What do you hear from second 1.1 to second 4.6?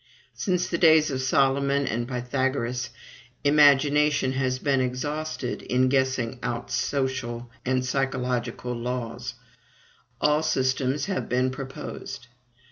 of Solomon and Pythagoras, imagination has